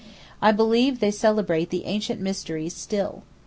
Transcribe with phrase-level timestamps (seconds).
[0.41, 3.21] I believe they celebrate the ancient mysteries still.